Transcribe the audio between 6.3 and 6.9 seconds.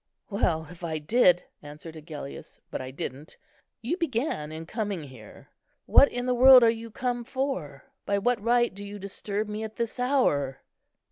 world are you